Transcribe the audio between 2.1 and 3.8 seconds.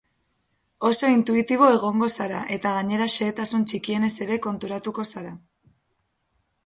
zara, eta gainera xehetasun